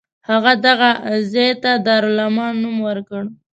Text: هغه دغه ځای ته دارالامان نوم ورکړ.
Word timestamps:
هغه 0.29 0.51
دغه 0.67 0.89
ځای 1.31 1.51
ته 1.63 1.71
دارالامان 1.85 2.53
نوم 2.63 2.77
ورکړ. 2.87 3.23